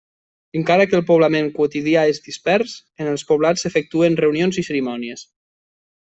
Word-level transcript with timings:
Encara 0.59 0.85
que 0.93 0.95
el 0.99 1.03
poblament 1.09 1.51
quotidià 1.57 2.05
és 2.13 2.21
dispers, 2.29 2.73
en 3.05 3.11
els 3.11 3.25
poblats 3.33 3.67
s'efectuen 3.67 4.19
reunions 4.23 4.59
i 4.63 4.65
cerimònies. 4.71 5.25